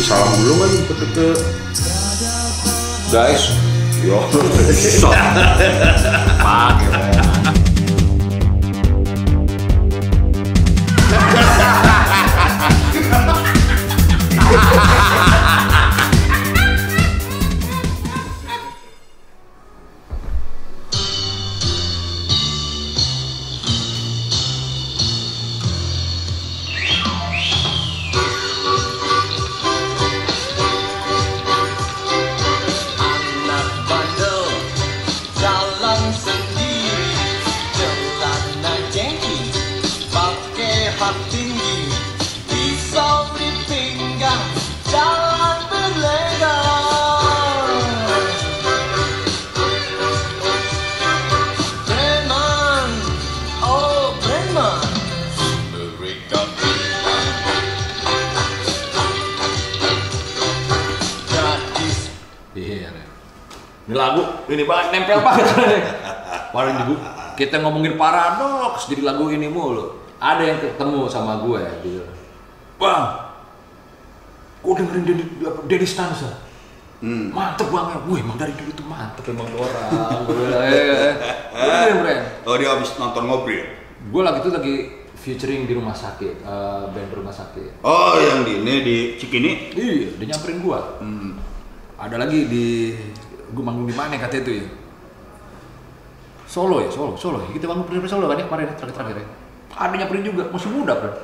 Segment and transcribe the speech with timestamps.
[0.00, 1.28] kasih salam dulu kan ke ke
[3.12, 3.52] guys
[4.00, 4.16] yo
[6.40, 7.20] Pakai, Bren.
[14.40, 15.19] Anak
[67.40, 69.96] kita ngomongin paradoks jadi lagu ini mulu.
[70.20, 72.04] Ada yang ketemu sama gue, dia.
[72.76, 73.32] Bang,
[74.60, 75.04] gue dengerin
[75.48, 76.44] apa, Dedi Stanza.
[77.00, 79.88] Mantep banget, wih emang dari dulu tuh mantep emang orang.
[80.28, 81.16] Gue eh,
[81.56, 82.20] eh, eh, Bren.
[82.44, 83.64] oh dia habis nonton ngobrol
[84.12, 87.80] Gue lagi tuh lagi featuring di rumah sakit, eh, band rumah sakit.
[87.80, 91.00] oh yang di ini di Cikini Iya, dia nyamperin gua.
[91.96, 92.92] Ada lagi di
[93.56, 94.66] gua manggung di mana katanya itu ya?
[96.50, 97.46] Solo ya, Solo, Solo.
[97.54, 99.26] Kita manggung di Solo kan ya kemarin ya, terakhir-terakhir ya.
[99.70, 101.14] Ada nyamperin juga, masih muda, Bro.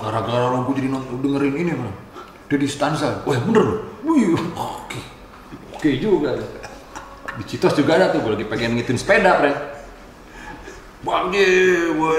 [0.00, 1.92] Gara-gara lo gua jadi nonton dengerin ini, Bro.
[2.48, 3.20] Dedi Stanza.
[3.28, 3.78] Wah, bener loh.
[4.08, 5.00] Wih, oke.
[5.76, 6.40] Oke juga.
[7.36, 9.52] Di Citos juga ada tuh, gua lagi pengen ngitin sepeda, Bro.
[11.04, 12.16] Bang gua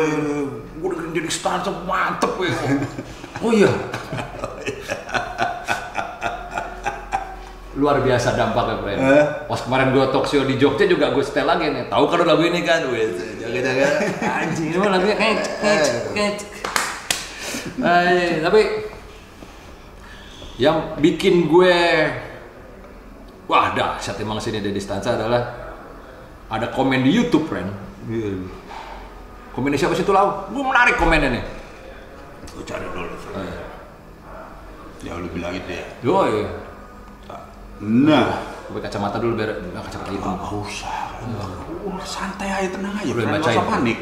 [0.93, 2.53] dengerin Dedi Stanza mantep ya.
[3.41, 3.67] Oh iya,
[7.73, 8.97] luar biasa dampaknya Bren.
[9.01, 9.25] Eh?
[9.49, 11.89] Pas kemarin gue talk show di Jogja juga gue setel lagi nih.
[11.89, 12.85] Tahu kan lagu ini kan?
[12.93, 13.87] Wes, jaga-jaga.
[14.21, 15.81] Anjing, ini mah lagunya kayak kayak
[16.13, 16.35] kayak.
[17.81, 18.61] Ay, tapi
[20.61, 21.73] yang bikin gue
[23.49, 25.41] wah dahsyat emang sini dari Stanza adalah
[26.53, 27.73] ada komen di YouTube, Bren.
[29.53, 30.49] Komennya siapa sih itu lau?
[30.53, 31.45] Gue menarik komennya nih.
[32.53, 33.57] gue cari dulu Eh,
[35.09, 36.45] ya lu bilang itu ya Yoi,
[37.81, 38.27] nah
[38.69, 40.33] gue kacamata dulu biar nggak kacamata hitam.
[40.33, 40.97] Nggak usah,
[41.83, 43.99] Udah santai aja, tenang aja, nggak usah panik.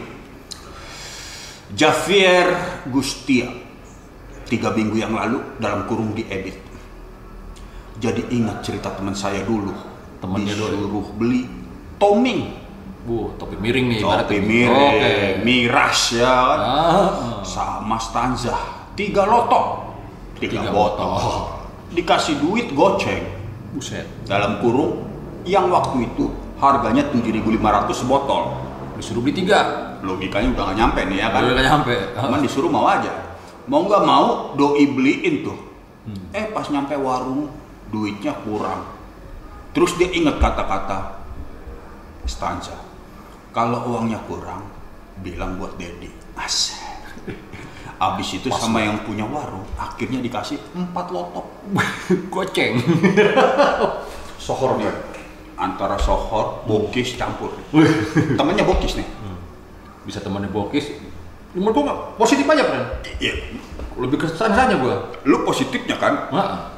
[1.72, 2.52] Javier
[2.92, 3.48] Gustia,
[4.46, 6.60] tiga minggu yang lalu dalam kurung diedit.
[7.98, 9.72] Jadi ingat cerita teman saya dulu.
[10.20, 10.68] Temannya dulu.
[10.68, 11.42] Disuruh beli
[11.96, 12.54] toming,
[13.02, 14.00] Bu, topi miring nih.
[14.04, 15.14] topi miring, Oke.
[15.42, 16.60] miras ya kan.
[16.60, 17.10] Ah,
[17.42, 18.54] Sama stanza,
[18.94, 19.96] tiga lotok,
[20.38, 21.08] tiga, Tiga botol.
[21.18, 21.36] botol.
[21.92, 23.41] Dikasih duit goceng
[23.72, 24.08] buset.
[24.28, 25.08] dalam kurung
[25.48, 26.30] yang waktu itu
[26.62, 28.42] harganya 7.500 sebotol.
[29.00, 29.90] Disuruh beli tiga.
[30.02, 31.42] Logikanya udah gak nyampe nih ya kan.
[31.46, 31.96] Udah nggak nyampe.
[32.18, 33.14] Cuman disuruh mau aja.
[33.66, 35.58] Mau nggak mau doi beliin tuh.
[36.06, 36.34] Hmm.
[36.34, 37.50] Eh pas nyampe warung
[37.90, 38.86] duitnya kurang.
[39.72, 41.22] Terus dia inget kata-kata
[42.26, 42.76] stanza.
[43.52, 44.64] Kalau uangnya kurang,
[45.20, 46.08] bilang buat Dedi.
[46.40, 46.80] Asik.
[48.02, 51.46] Abis itu Pas sama yang punya warung, akhirnya dikasih empat lotok.
[52.34, 52.82] Goceng.
[54.42, 54.90] Sohor nih.
[55.54, 57.54] Antara sohor, bokis campur.
[58.42, 59.06] Temennya bokis nih.
[60.02, 60.90] Bisa temannya bokis.
[61.54, 62.84] Menurut gua positif aja, Pren.
[63.22, 63.38] Iya.
[64.02, 65.14] Lebih ke sana gua.
[65.22, 66.74] Lu positifnya kan, Nah.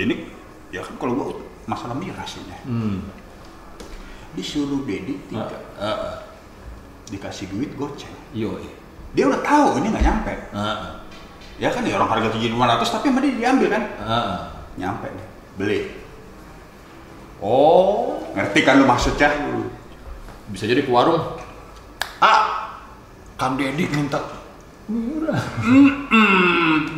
[0.00, 0.32] ini
[0.72, 1.36] ya kan kalau gua
[1.68, 2.98] masalah miras ini Hmm.
[4.32, 6.16] disuruh Dedi Nah, tiga uh,
[7.10, 8.56] dikasih duit goceng Yo.
[9.16, 10.32] Dia udah tahu ini nggak nyampe.
[10.52, 11.00] Uh,
[11.56, 13.82] ya kan ya orang harga tujuh lima ratus tapi sama dia diambil kan?
[14.02, 14.38] Uh.
[14.78, 15.26] nyampe nih
[15.58, 15.80] beli.
[17.38, 19.30] Oh, ngerti kan lu maksudnya?
[20.50, 21.22] Bisa jadi ke warung.
[22.18, 22.66] ah.
[23.38, 24.18] Kang Dedi minta.
[24.90, 25.38] Murah.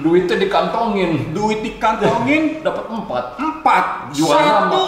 [0.00, 1.37] Duitnya dikantongin.
[1.37, 2.42] duit dikantongin?
[2.66, 3.24] Dapat empat.
[3.36, 3.84] empat?
[4.16, 4.83] Jual satu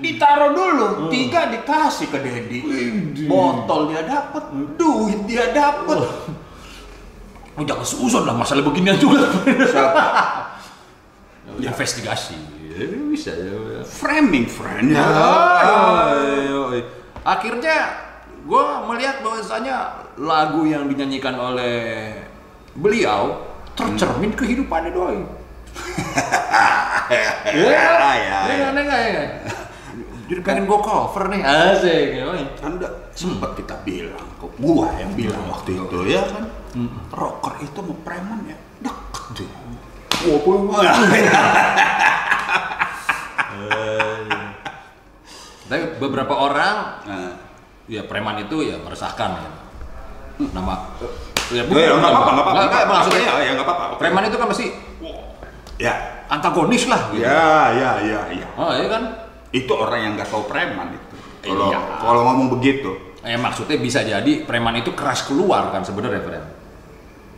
[0.00, 0.86] ditaruh dulu.
[1.12, 2.58] Tiga dikasih ke Dedi
[3.28, 4.44] botol dia dapet.
[4.80, 6.00] Duit dia dapet.
[6.00, 6.08] Oh,
[7.58, 9.26] jangan seuzon lah masalah beginian juga.
[9.46, 10.04] Siapa?
[11.70, 12.38] Investigasi.
[12.70, 13.82] Ya, bisa ya.
[13.84, 16.80] framing friend ya Ya,
[17.26, 17.76] Akhirnya
[18.40, 22.14] gue melihat bahwasanya lagu yang dinyanyikan oleh
[22.72, 23.44] beliau
[23.76, 25.18] tercermin kehidupannya doi.
[27.52, 27.84] ya
[28.16, 29.22] ya Iya, nggak ya?
[30.30, 32.22] Jadi pengen gue cover nih, asik.
[32.62, 32.88] Anda
[33.18, 36.46] sempat kita bilang, kok gua yang bilang waktu itu ya kan,
[37.10, 39.48] rocker itu mau preman ya deket tuh.
[40.66, 40.84] Wah,
[45.70, 46.76] Tapi beberapa orang
[47.06, 47.32] Nah,
[47.86, 49.50] ya preman itu ya meresahkan ya.
[50.50, 50.74] Nama
[51.50, 52.50] ya Eh, nggak apa-apa, nggak apa-apa.
[52.52, 53.84] Nggak, nggak, maksudnya Ya, ya, nggak apa-apa.
[53.90, 53.98] Oke.
[53.98, 54.66] preman itu kan pasti
[55.80, 55.94] Ya,
[56.28, 57.24] antagonis lah gitu.
[57.24, 58.46] ya, ya, ya, ya.
[58.54, 59.02] Oh, iya kan?
[59.48, 61.16] Itu orang yang nggak tahu preman itu.
[61.40, 61.80] Kalau Iya.
[61.98, 66.44] kalau ngomong begitu, Eh maksudnya bisa jadi preman itu keras keluar kan sebenarnya, Fred.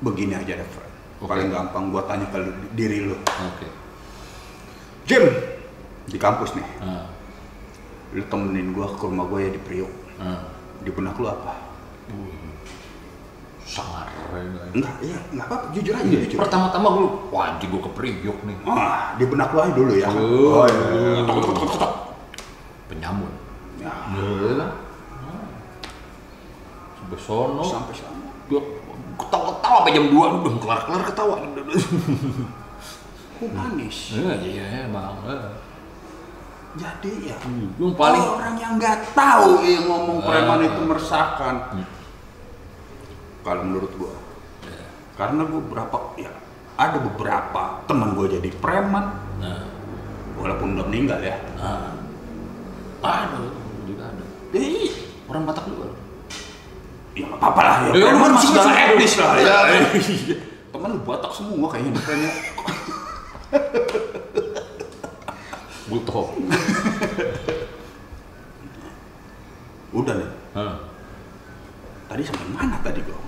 [0.03, 0.69] Begini aja deh.
[1.19, 1.29] Oke.
[1.29, 3.15] Paling gampang gua tanya ke lu- diri lu.
[3.17, 3.67] Oke.
[5.03, 5.25] Jim,
[6.05, 7.07] di kampus nih, Nah,
[8.13, 9.93] lu temenin gua ke rumah gua ya di Priok.
[10.19, 10.43] nah.
[10.79, 11.55] Di benak lu apa?
[13.63, 14.05] sangar
[14.75, 16.39] Enggak, iya, enggak apa-apa, jujur aja, Iya, jujur.
[16.41, 20.09] pertama-tama gue wah anjing gue kepriok nih Ah, di benak lu aja dulu ya.
[20.13, 21.25] Oh, iya.
[21.25, 21.93] Tok, tok, tok, tok, tok.
[22.91, 23.33] penyamun
[23.79, 24.67] Ya, Iya.
[26.99, 28.29] Sampai sono sampai sana.
[28.45, 28.61] gue
[29.83, 31.35] sampai jam 2 udah kelar-kelar ketawa
[33.43, 34.15] Kok manis?
[34.15, 35.51] Iya, iya emang eh.
[36.73, 37.37] Jadi ya,
[37.77, 40.69] yang paling orang yang nggak tahu yang ngomong preman Ah.
[40.71, 41.55] itu meresahkan.
[41.75, 41.85] Hmm.
[43.43, 44.15] Kalau menurut gua,
[44.63, 44.87] Iya.
[45.19, 46.31] karena gua berapa ya
[46.79, 49.05] ada beberapa teman gua jadi preman,
[49.37, 49.67] nah
[50.39, 51.37] walaupun udah meninggal ya.
[51.59, 51.93] nah
[53.03, 53.37] ada
[53.85, 54.25] juga ada
[54.55, 54.89] Eh,
[55.27, 55.91] orang Batak juga
[57.13, 57.91] ya nggak apa-apa lah ya.
[57.93, 59.57] Ya, lu masih masih- etnis lah ya.
[59.69, 60.37] Iya.
[60.73, 62.33] Teman lu Batak semua kayaknya preman.
[65.87, 66.25] butuh
[69.93, 70.31] Udah nih.
[70.57, 70.75] Hah.
[72.09, 73.21] Tadi sampai mana tadi gua?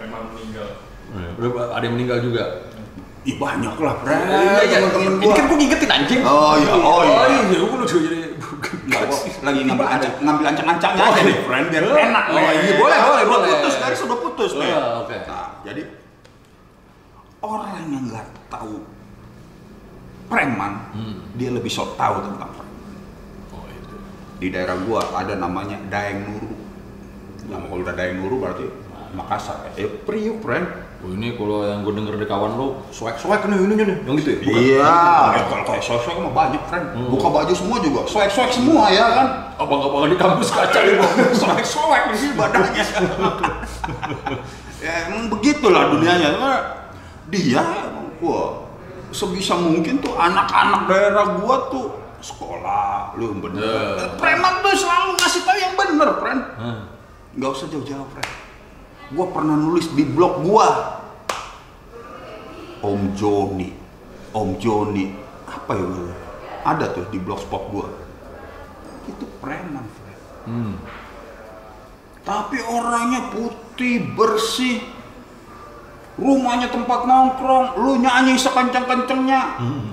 [0.00, 0.68] Preman meninggal.
[1.36, 2.44] Udah ada yang meninggal juga
[3.22, 4.18] Ih banyak lah, Fred.
[4.18, 4.76] Iya, iya.
[4.82, 5.36] Temen-temen Ini gua.
[5.38, 6.20] kan gue ngingetin anjing.
[6.26, 7.38] Oh iya, oh iya.
[7.38, 8.31] iya, gue lucu jadi.
[8.92, 12.24] Gua lagi ngambil ancang, ngambil ancang-ancangnya aja nih, friend, biar Oh, enak.
[12.26, 12.44] oh, nih.
[12.60, 13.48] iya, boleh, boleh, Udah boleh.
[13.54, 14.70] putus, garis udah putus nih.
[14.70, 15.16] Oh, oke.
[15.24, 15.82] Nah, jadi
[17.40, 18.74] orang yang nggak tahu
[20.26, 21.14] preman, Hmm.
[21.34, 22.70] dia lebih sok tahu tentang preman.
[23.50, 23.96] Oh itu.
[24.38, 26.52] Di daerah gua ada namanya Daeng Nuru.
[27.44, 28.64] Nah, kalau udah Daeng Nuru berarti
[29.12, 29.68] Makassar.
[29.74, 30.64] Eh, Priuk, friend.
[31.02, 34.30] Oh ini kalau yang gue denger dari kawan lo, swag-swag nih ininya nih, yang gitu
[34.30, 34.38] ya?
[34.38, 34.54] Bukan?
[34.54, 34.94] Iya,
[35.34, 36.86] ya, kalau kayak sosok mah banyak, friend.
[36.94, 37.10] Hmm.
[37.10, 39.28] Buka baju semua juga, swag-swag semua ya kan.
[39.58, 41.14] Abang-abang di kampus kaca nih bang.
[41.42, 42.84] Soek-soek di sini badannya.
[44.86, 46.30] ya emang begitulah dunianya.
[47.34, 48.62] Dia emang wah
[49.10, 53.98] sebisa mungkin tuh anak-anak daerah gua tuh sekolah lu bener.
[53.98, 54.06] Ya.
[54.22, 56.42] Preman tuh selalu ngasih tahu yang bener, friend.
[56.62, 56.80] Hmm.
[57.34, 58.41] Nggak usah jauh-jauh, friend.
[59.12, 60.68] Gua pernah nulis di blog gua.
[62.80, 63.70] Om Joni.
[64.32, 65.12] Om Joni.
[65.46, 66.14] Apa ya gua?
[66.62, 67.88] Ada tuh di blogspot gua.
[69.06, 69.84] Itu preman.
[70.42, 70.74] Hmm.
[72.22, 74.82] Tapi orangnya putih, bersih.
[76.12, 79.40] Rumahnya tempat nongkrong, lu nyanyi sekencang-kencangnya.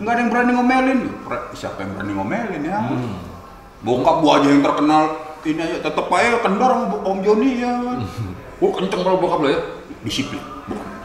[0.04, 1.00] Nggak ada yang berani ngomelin.
[1.26, 2.80] Pre- Siapa yang berani ngomelin ya?
[3.80, 5.04] Bokap gua aja yang terkenal
[5.48, 6.72] ini aja tetep aja kendor
[7.08, 7.72] Om Joni ya.
[8.60, 8.66] Kan?
[8.66, 9.60] Oh kenceng kalau bokap lo ya?
[10.04, 10.44] Disiplin.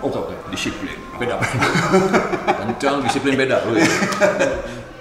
[0.02, 0.34] Oke oke.
[0.50, 0.98] Disiplin.
[1.16, 1.38] Beda.
[2.60, 3.86] kenceng, disiplin beda lo ya.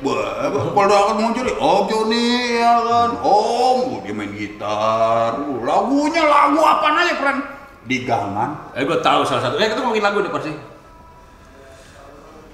[0.04, 5.64] Wah, kalau udah akan muncul, Om Joni ya kan, Om, oh, dia main gitar, Uh,
[5.64, 7.40] lagunya lagu apa aja keren,
[7.88, 9.56] di gangan, Eh gue tahu salah satu.
[9.64, 10.52] Eh kita ngomongin lagu nih pasti.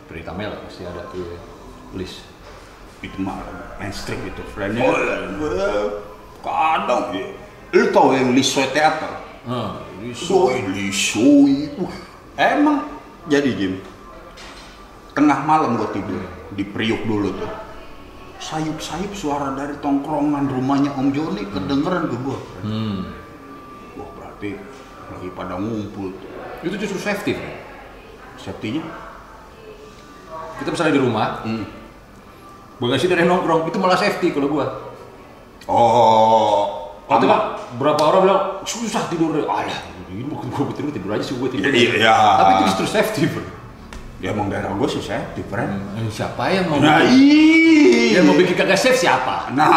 [0.05, 1.41] Berita Mel pasti ada tuh ya.
[1.97, 2.29] List.
[2.99, 3.39] itu mah
[3.79, 4.83] mainstream itu friendnya
[6.43, 7.31] kadang ya
[7.71, 9.81] lu tau yang Lisoy Theater Hmm.
[10.13, 10.61] Soy
[11.73, 11.89] uh,
[12.37, 12.85] emang
[13.25, 13.81] jadi Jim
[15.17, 16.21] tengah malam gua tidur
[16.53, 17.49] di Priuk dulu tuh
[18.37, 23.09] sayup-sayup suara dari tongkrongan rumahnya Om Joni kedengeran ke gua Hmm.
[23.97, 24.53] wah berarti
[25.09, 26.29] lagi pada ngumpul tuh
[26.59, 27.39] Itu justru safety.
[28.35, 28.83] Safety-nya
[30.59, 31.63] Kita misalnya di rumah, hmm.
[32.83, 34.65] gue ngasih dari nongkrong, itu malah safety kalau gue.
[35.71, 37.23] oh kan
[37.75, 39.35] berapa orang bilang susah tidur.
[39.43, 39.77] Alah,
[40.09, 41.69] ini bukan gue tidur tidur aja sih gue tidur.
[41.69, 42.15] Iya, iya.
[42.15, 43.43] Tapi itu justru safety bro.
[44.19, 48.27] ya emang daerah gua sih safety friend Eh, Siapa yang mau nah bikin, iya yang
[48.27, 49.47] mau bikin kagak safe siapa?
[49.55, 49.71] Nah,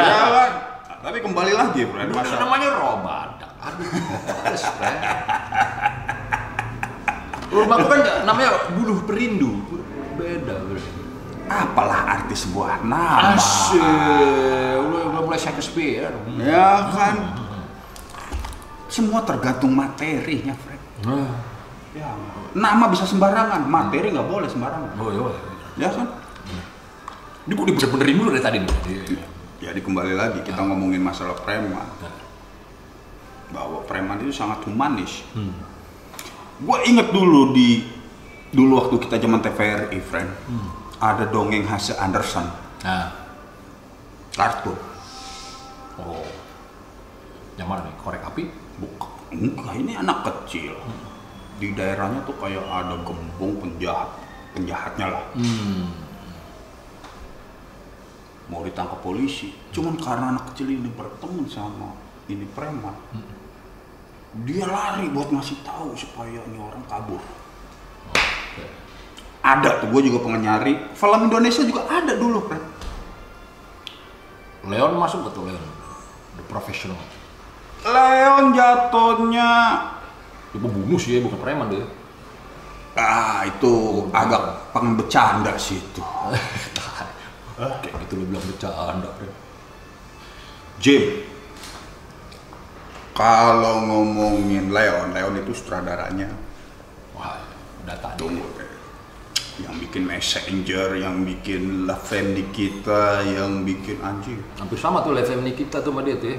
[0.00, 0.50] ya kan.
[1.04, 2.08] Tapi kembali lagi, friend.
[2.08, 3.52] Itu Masa namanya robadak.
[3.60, 3.84] Aduh,
[4.24, 4.98] males, Fred.
[7.48, 9.52] Rumah gua kan namanya buluh perindu.
[10.16, 10.80] Beda, bro.
[11.48, 13.32] apalah arti sebuah nama?
[13.36, 13.80] Asyik,
[15.28, 16.08] mulai Shakespeare.
[16.40, 17.16] Ya kan.
[18.88, 20.56] Semua tergantung materinya.
[21.04, 21.28] Nah,
[21.96, 22.12] Ya.
[22.52, 24.92] Nama bisa sembarangan, materi nggak boleh sembarangan.
[25.00, 25.24] oh iya.
[25.76, 26.06] Ya kan?
[27.48, 28.72] Ini gue dibener-benerin dulu dari tadi nih.
[28.86, 29.24] Iya.
[29.58, 31.88] Jadi kembali lagi kita ngomongin masalah preman.
[33.50, 35.24] Bahwa preman itu sangat humanis.
[35.32, 35.56] Hmm.
[36.60, 37.98] Gue inget dulu di
[38.48, 40.30] Dulu waktu kita zaman TVRI, friend,
[41.04, 42.48] ada dongeng Hasse Anderson,
[42.80, 43.12] Nah,
[44.32, 44.72] kartun.
[46.02, 46.26] Oh.
[47.58, 47.94] Yang mana nih?
[47.98, 48.42] Korek api?
[48.78, 50.78] Bukan, enggak, ini anak kecil.
[51.58, 54.14] Di daerahnya tuh kayak ada gembong penjahat,
[54.54, 55.24] penjahatnya lah.
[55.34, 55.90] Hmm.
[58.48, 61.92] Mau ditangkap polisi, cuman karena anak kecil ini berteman sama
[62.28, 62.94] ini preman.
[64.44, 67.20] Dia lari buat ngasih tahu supaya ini orang kabur.
[69.40, 70.92] Ada tuh, gue juga pengen nyari.
[70.92, 72.66] Film Indonesia juga ada dulu, friend.
[74.68, 75.64] Leon masuk ke tuh Leon?
[76.38, 76.98] The Professional.
[77.82, 79.50] Leon jatuhnya
[80.54, 81.86] Dia pembunuh sih ya, bukan preman dia.
[82.98, 86.02] ah itu agak pengen bercanda sih itu.
[87.58, 89.10] Kayak gitu lu bilang bercanda.
[90.78, 91.26] Jim,
[93.14, 96.30] kalau ngomongin Leon, Leon itu sutradaranya
[97.18, 97.34] Wah,
[97.82, 98.67] data tunggu deh.
[99.58, 105.42] Yang bikin Messenger, yang bikin Love Family kita, yang bikin anjing Hampir sama tuh level
[105.50, 106.38] kita tuh sama dia tuh ya.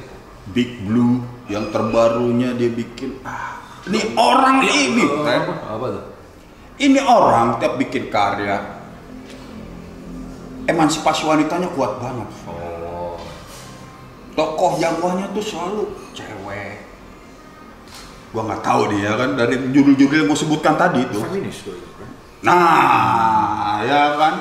[0.50, 1.20] Big Blue,
[1.52, 3.60] yang terbarunya dia bikin ah
[3.90, 5.42] ini orang ini, Eh, Fred.
[5.46, 6.06] apa, apa tuh?
[6.80, 8.80] ini orang tiap bikin karya
[10.70, 12.30] emansipasi wanitanya kuat banget.
[12.46, 13.18] Oh,
[14.38, 15.84] tokoh jagoannya tuh selalu
[16.14, 16.88] cewek
[18.30, 21.88] gua nggak tahu dia kan dari judul-judul yang gua sebutkan tadi itu feminis tuh itu,
[21.98, 22.06] Bre.
[22.40, 24.34] Nah ya kan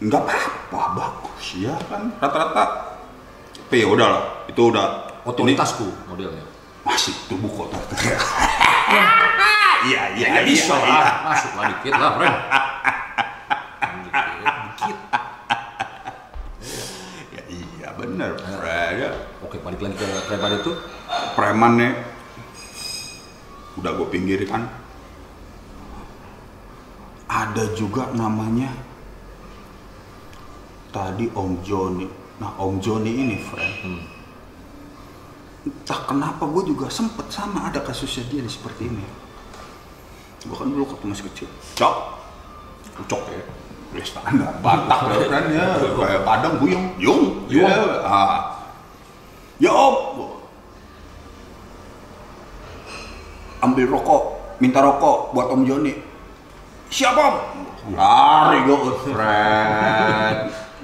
[0.00, 2.64] nggak apa-apa bagus ya kan rata-rata
[3.68, 6.40] tapi ya udahlah itu udah Otoritasku modelnya.
[6.40, 6.50] ini
[6.84, 7.76] masih tubuh kota
[9.88, 10.88] iya iya Ya iya, bisa iya.
[10.88, 12.10] lah, masuk lah dikit lah.
[14.04, 14.96] Dikit,
[17.30, 18.32] ya iya bener
[18.96, 19.10] ya.
[19.44, 20.72] Oke, balik lagi ke preman itu.
[21.36, 21.92] preman nih
[23.80, 24.66] udah gue pinggirkan
[27.30, 28.74] ada juga namanya
[30.90, 32.10] tadi Om Joni.
[32.42, 34.02] Nah Om Joni ini friend Hmm.
[35.60, 39.04] entah kenapa gue juga sempet sama ada kasusnya dia nih seperti ini.
[40.48, 41.48] Gue kan dulu waktu masih kecil.
[41.78, 41.96] Cok.
[43.06, 43.44] Ucok ya.
[43.94, 44.52] ya standar.
[44.64, 45.66] Batak ya kan ya.
[45.78, 47.46] Kayak Padang Buyung Yung.
[47.46, 47.68] Yung.
[47.68, 47.76] ya.
[48.02, 48.40] Ah.
[49.60, 50.26] ya om.
[53.60, 54.22] Ambil rokok.
[54.64, 56.09] Minta rokok buat Om Joni
[56.90, 57.36] siapa om?
[57.96, 58.76] Lari gue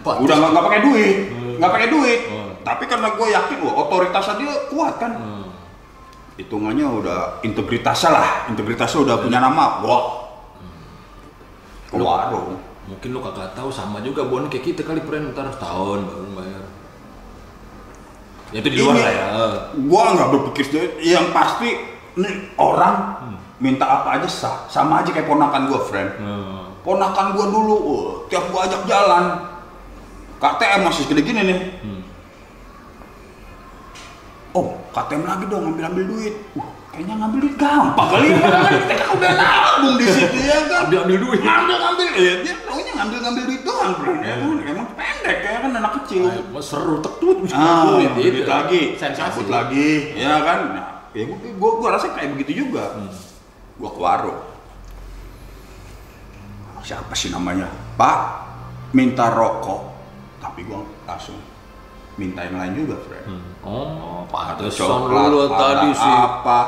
[0.00, 0.22] Bagus.
[0.22, 1.16] udah nggak nggak pakai duit.
[1.58, 2.20] Nggak pakai duit.
[2.30, 2.44] Hmm.
[2.66, 5.12] tapi karena gue yakin wah otoritasnya dia kuat kan?
[5.14, 5.46] Hmm.
[6.36, 8.28] hitungannya udah integritasnya lah.
[8.52, 9.98] Integritasnya udah punya nama gua.
[11.88, 12.60] Ke warung.
[12.86, 16.62] Mungkin lu kagak tahu sama juga bon kayak kita kali pren ntar setahun baru bayar.
[18.52, 19.26] Ya itu di luar Ini- lah ya.
[19.88, 20.64] gua nggak berpikir
[21.02, 21.72] yang pasti
[22.20, 22.94] nih orang
[23.56, 24.56] minta apa aja sah.
[24.68, 26.10] Sama aja kayak ponakan gua friend.
[26.20, 26.64] Hmm.
[26.86, 29.25] ponakan gua dulu wah, tiap gua ajak jalan.
[30.36, 31.60] KTM masih segede gini nih.
[31.80, 32.00] Hmm.
[34.52, 36.34] oh KTM lagi dong ngambil ambil duit.
[36.52, 38.38] Wah, kayaknya ngambil duit gampang kali ya.
[38.44, 40.80] Karena kita kan udah nabung di situ ya kan.
[40.88, 41.40] Ambil ambil duit.
[41.40, 44.20] ngambil ngambil ya dia taunya ngambil ngambil duit doang friend.
[44.20, 46.22] Ya kan emang pendek ya kan anak kecil.
[46.28, 47.36] Ayo, seru tekut.
[47.56, 48.44] Ah duit duit itu.
[48.44, 48.82] lagi.
[49.00, 49.20] Sensasi.
[49.20, 50.58] cabut lagi ya kan.
[50.76, 50.86] Nah,
[51.16, 52.92] ya gua, gua, gua rasa kayak begitu juga.
[52.92, 53.08] Hmm.
[53.76, 54.40] Gua ke warung.
[56.80, 57.66] Siapa sih namanya?
[57.95, 58.18] Pak
[58.92, 59.83] minta rokok.
[60.38, 61.35] Tapi gua langsung
[62.14, 63.42] minta yang lain juga friend Hmm.
[63.61, 66.14] Oh, pantesan coklat lu tadi sih.
[66.14, 66.61] apa?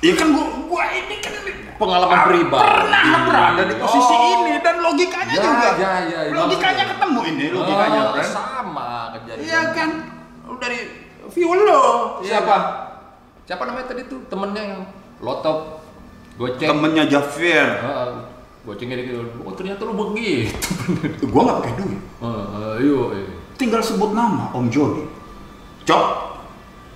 [0.00, 1.32] Ya kan gua, gua ini kan
[1.76, 2.64] pengalaman pribadi.
[2.64, 4.32] pernah berada di posisi Oh.
[4.40, 5.68] ini dan logikanya Ya, juga.
[5.76, 6.32] ya, ya, ya.
[6.34, 9.44] logikanya ketemu ini logikanya Oh, friend sama kejadian.
[9.44, 9.90] iya kan?
[10.42, 10.78] Lu dari
[11.28, 11.82] view lo
[12.18, 12.56] siapa?
[13.44, 13.62] Siapa?
[13.62, 14.18] Namanya tadi tuh?
[14.26, 14.82] Temennya yang
[15.20, 15.77] lotop
[16.38, 16.68] goceng.
[16.70, 18.12] temennya Jafir Heeh.
[18.62, 19.26] gocengnya gitu.
[19.42, 20.54] Oh ternyata lu begitu.
[21.34, 22.00] gua nggak pakai duit.
[22.22, 22.44] Heeh,
[22.78, 23.26] Ayo, iya.
[23.58, 25.04] tinggal sebut nama Om Joni
[25.82, 26.04] cok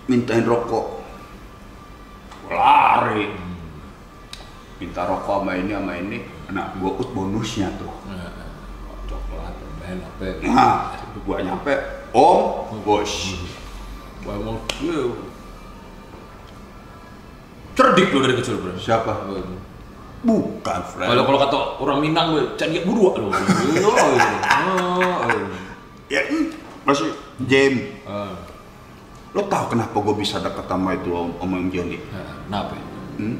[0.07, 1.01] mintain rokok.
[2.53, 3.33] Lari.
[4.79, 6.19] Minta rokok sama ini sama ini.
[6.53, 7.89] Nah gua ut bonusnya tuh.
[9.09, 10.25] Coklat, permen, apa?
[10.47, 10.77] Nah
[11.25, 11.75] gua nyampe
[12.13, 13.37] Om bos
[14.23, 15.32] Wah, emang lu
[17.73, 18.77] cerdik lu dari kecil bro.
[18.77, 19.13] siapa
[20.23, 22.87] bukan friend Kalau kalau kata orang Minang, gue canggih.
[22.87, 22.95] Oh,
[25.27, 25.43] iya.
[26.07, 26.47] ya hmm,
[26.87, 27.11] masih
[27.51, 28.37] James Ah,
[29.35, 31.99] lo tahu kenapa gue bisa deket sama itu Om Om, Om Joni
[32.47, 32.75] nah, Kenapa?
[33.19, 33.37] Hmm?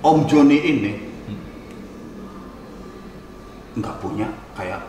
[0.00, 0.92] Om Joni ini
[3.70, 4.82] nggak punya kayak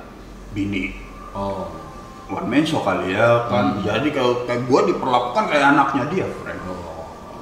[0.51, 0.97] bini
[1.31, 1.71] Oh,
[2.27, 6.59] one man show kali ya kan jadi kalau kayak gue diperlakukan kayak anaknya dia friend.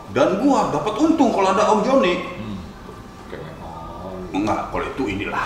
[0.09, 2.57] Dan gue dapat untung kalau ada Om Joni Hmm.
[4.33, 5.45] enggak kalau itu inilah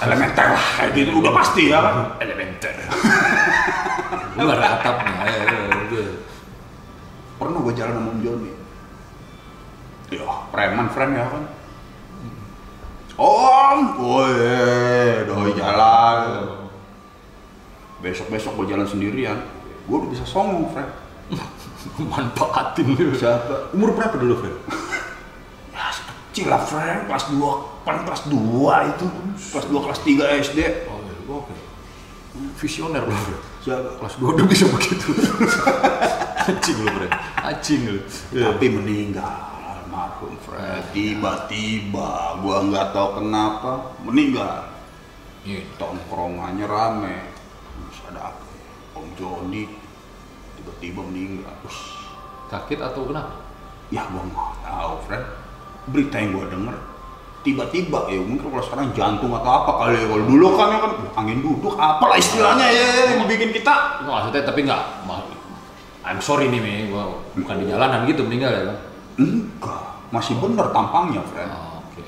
[0.00, 2.72] elementer lah kayak gitu udah pasti ya kan Elementer.
[4.38, 5.12] Lu gak ada atapnya.
[5.28, 6.08] Ya, ya, udah.
[7.36, 8.52] pernah gue jalan sama Om Joni
[10.10, 11.44] ya preman friend ya kan
[13.20, 16.56] Om, woi, doi jalan.
[18.00, 19.36] Besok-besok gue jalan sendirian,
[19.84, 20.88] gue udah bisa songong, friend.
[21.98, 23.12] Manfaatin lu.
[23.16, 23.72] Siapa?
[23.72, 24.54] Umur berapa dulu, Fer?
[25.70, 25.86] Ya,
[26.34, 27.06] kecil lah, friend.
[27.08, 29.06] Kelas 2, paling kelas 2 itu.
[29.54, 30.58] Kelas 2, kelas 3 SD.
[30.90, 31.54] Oh, iya, oke.
[32.60, 33.38] Visioner lu, Fer.
[33.64, 33.96] Siapa?
[33.96, 35.14] Kelas 2 udah bisa begitu.
[36.50, 37.10] Acing lu, Fer.
[37.40, 38.00] Acing lu.
[38.34, 39.50] Tapi meninggal
[39.90, 40.94] almarhum Fred.
[40.94, 43.72] Tiba-tiba gua nggak tahu kenapa
[44.06, 44.70] meninggal.
[45.42, 45.66] Iya.
[45.74, 47.16] Tongkrongannya rame.
[47.90, 48.74] Terus ada ya?
[48.94, 49.66] Om Joni
[50.60, 51.54] tiba-tiba meninggal.
[51.64, 51.96] Ush,
[52.46, 53.40] Sakit atau kenapa?
[53.90, 55.24] ya gua nggak tahu Fred.
[55.90, 56.76] Berita yang gua denger
[57.40, 60.92] tiba-tiba ya mungkin kalau sekarang jantung atau apa kali ya kalau dulu kan ya kan
[61.16, 65.08] angin duduk apalah istilahnya ya yang bikin kita Itu maksudnya tapi nggak,
[66.04, 66.92] I'm sorry nih, Mi.
[66.92, 68.78] Gua bukan di jalanan gitu meninggal ya kan?
[69.16, 72.02] enggak masih bener tampangnya Fred Oh, oke.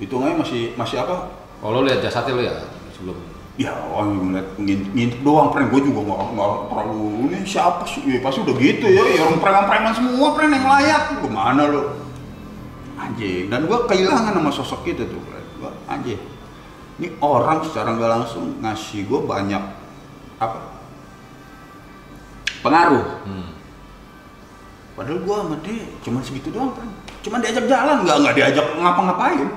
[0.00, 2.54] hitungannya masih masih apa Kalau lihat jasadnya lu ya
[2.96, 3.16] sebelum
[3.58, 5.74] Ya, orang ngeliat ngintip, ngintip doang, friend.
[5.74, 8.06] Gue juga nggak nggak terlalu ini siapa sih?
[8.06, 9.02] Ya, pasti udah gitu ya.
[9.02, 11.02] ya orang preman-preman semua, friend yang layak.
[11.18, 11.82] Gimana lo?
[13.02, 13.50] Anjing.
[13.50, 15.46] Dan gue kehilangan sama sosok itu tuh, friend.
[15.58, 16.22] Gua, anjing.
[17.02, 19.62] Ini orang secara nggak langsung ngasih gue banyak
[20.38, 20.58] apa?
[22.62, 23.06] Pengaruh.
[23.26, 23.48] hmm.
[24.94, 26.94] Padahal gue sama dia cuma segitu doang, friend.
[27.26, 29.50] Cuma diajak jalan, nggak nggak diajak ngapa-ngapain.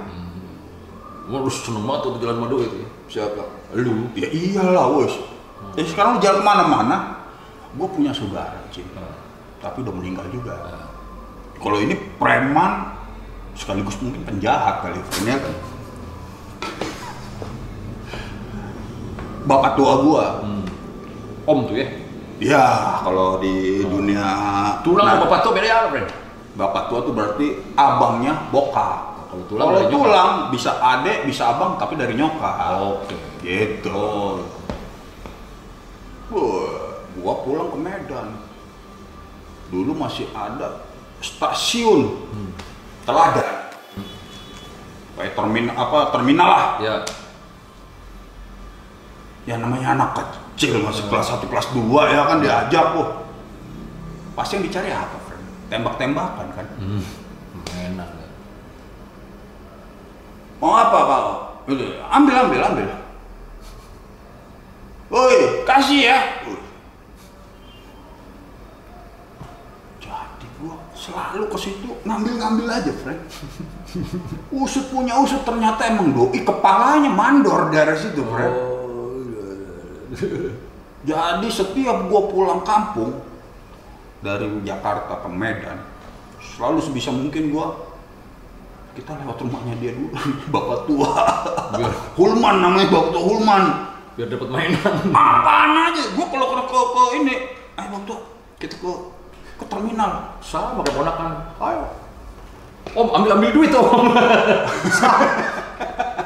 [1.30, 2.90] Gua lu seneng banget tuh jalan madu itu ya.
[3.06, 3.61] Siapa?
[3.76, 4.12] Lu.
[4.16, 5.16] Ya iyalah, wes.
[5.80, 6.98] Ya sekarang lu jalan ke mana-mana,
[7.76, 8.88] gue punya saudara, Cing.
[9.62, 10.58] Tapi udah meninggal juga.
[11.62, 12.92] Kalau ini preman,
[13.54, 15.56] sekaligus mungkin penjahat kali, friend, ya kan?
[19.46, 20.26] Bapak tua gua.
[20.42, 20.66] Hmm.
[21.46, 21.88] Om tuh ya.
[22.42, 22.66] Ya,
[23.06, 24.26] kalau di dunia
[24.82, 25.78] Tulang nah, bapak tuh beda ya,
[26.58, 29.11] bapak tua tuh berarti abangnya bokap.
[29.32, 29.94] Kalau tulang Kalau nyokap.
[29.96, 32.56] tulang bisa adek, bisa abang, tapi dari nyokap.
[32.84, 33.16] Oke.
[33.40, 34.04] Gitu.
[36.36, 36.68] Wah,
[37.16, 38.28] gua pulang ke Medan.
[39.72, 40.84] Dulu masih ada
[41.24, 42.28] stasiun
[43.08, 43.72] teladan.
[45.16, 46.66] Kayak terminal apa terminal lah.
[46.84, 46.96] Ya.
[49.48, 53.10] Ya namanya anak kecil masih kelas 1 kelas 2 ya kan diajak wah.
[54.36, 55.18] Pasti yang dicari apa?
[55.72, 56.68] Tembak-tembakan kan.
[56.76, 57.04] Hmm.
[57.72, 58.21] Enak.
[60.62, 61.30] Mau apa kau?
[61.74, 61.98] Gitu.
[62.06, 62.88] Ambil, ambil, ambil.
[65.10, 66.18] Woi, kasih ya.
[70.00, 73.22] Jadi gua selalu ke situ ngambil-ngambil aja, friend.
[74.56, 78.56] usut punya usut ternyata emang doi kepalanya mandor dari situ, friend.
[81.04, 83.18] Jadi setiap gua pulang kampung
[84.22, 85.82] dari Jakarta ke Medan,
[86.40, 87.91] selalu sebisa mungkin gua
[88.92, 90.12] kita lewat rumahnya dia dulu,
[90.54, 91.12] bapak tua.
[91.76, 93.64] Biar Hulman namanya bapak tua Hulman.
[94.12, 94.94] biar dapat mainan.
[95.16, 96.04] Apaan aja?
[96.20, 97.36] Gua kalau ke, ke, ke ini,
[97.80, 98.20] ayo bapak tua,
[98.60, 98.92] kita ke
[99.62, 100.12] ke terminal.
[100.44, 101.30] Sama kayak ponakan.
[101.62, 101.84] Ayo.
[102.92, 104.12] Om ambil ambil duit om.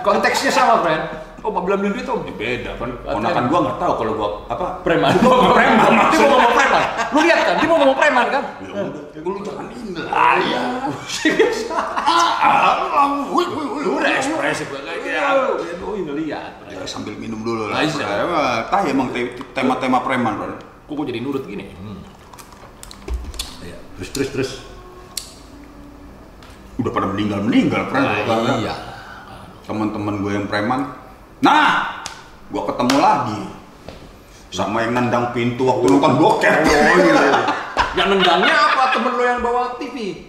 [0.02, 1.25] Konteksnya sama, friend.
[1.46, 2.26] Om ambil ambil duit om.
[2.26, 2.90] Ya beda kan.
[3.06, 4.66] Ponakan gua nggak tahu kalau gua apa.
[4.82, 5.14] Preman.
[5.54, 6.82] Preman, Dia mau ngomong preman.
[7.14, 7.56] Lu lihat kan?
[7.62, 8.44] Dia mau ngomong preman kan?
[8.66, 10.10] Ya udah, gua lu jangan ini lah.
[10.42, 10.62] Ya.
[11.70, 13.46] Ah, wih.
[13.86, 15.22] Lu udah ekspresif banget ya.
[15.86, 16.66] Oh, ngeliat.
[16.66, 17.86] Ya, sambil minum dulu lah.
[18.74, 20.58] Tah emang te- tema-tema preman, bro.
[20.90, 21.78] Kok gua jadi nurut gini?
[21.78, 22.02] Hmm.
[23.62, 23.78] Iya.
[24.02, 24.52] Terus terus terus.
[26.82, 28.06] Udah pada meninggal-meninggal, friend.
[28.26, 28.74] Ah, iya.
[29.64, 31.05] Teman-teman gue yang preman.
[31.44, 32.00] Nah,
[32.48, 33.42] gua ketemu lagi
[34.54, 36.56] sama yang nendang pintu waktu nonton bokep.
[36.64, 37.24] Oh iya.
[38.00, 38.84] Yang nendangnya apa?
[38.92, 40.28] Temen lo yang bawa TV?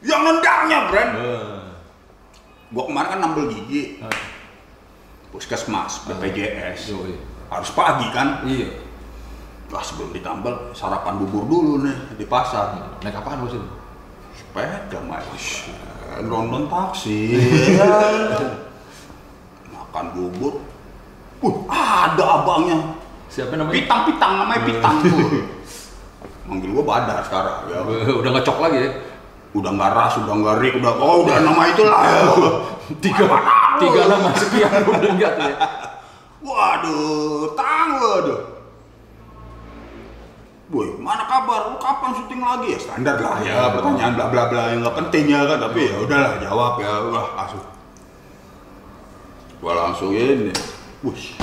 [0.00, 1.10] Yang nendangnya, friend.
[1.20, 1.56] Eh.
[2.72, 4.08] Gua kemarin kan nambel gigi, Ah.
[5.28, 6.96] puskesmas, BPJS.
[6.96, 7.12] Yoi.
[7.52, 8.40] Harus pagi kan?
[8.48, 8.72] Iya.
[9.68, 12.72] Wah sebelum ditambal sarapan bubur dulu nih di pasar.
[13.04, 13.60] Naik apaan lo sih?
[14.32, 15.68] Sepeda mas,
[16.24, 17.36] nonton taksi.
[19.94, 20.58] Makan bubur.
[21.38, 22.98] Uh, ada abangnya.
[23.30, 23.78] Siapa namanya?
[23.78, 25.46] Pitang-pitang namanya pitang tuh.
[26.50, 27.78] Manggil gua badar sekarang ya.
[28.18, 28.90] Udah ngecok lagi ya?
[29.54, 32.02] Udah nggak ras, udah nggak rik, udah oh udah nama itulah.
[32.98, 33.22] Tiga,
[33.78, 35.56] tiga nama sekian udah enggak tuh ya?
[36.42, 38.40] Waduh, tang waduh.
[40.74, 41.70] Boy, mana kabar?
[41.70, 42.78] Lu kapan syuting lagi ya?
[42.82, 46.34] Standar lah ya, pertanyaan bla bla bla yang nggak penting ya kan, tapi ya udahlah
[46.42, 47.73] jawab ya, wah asuh.
[49.64, 50.52] Gua langsung ini,
[51.00, 51.40] wush,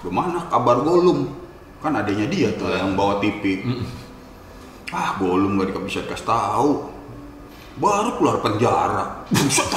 [0.00, 1.36] gimana kabar Golum?
[1.84, 3.60] Kan adanya dia tuh yang bawa TV.
[4.88, 6.88] Ah, Golum gak bisa dikasih tahu.
[7.76, 9.28] Baru keluar penjara.
[9.28, 9.68] Buset.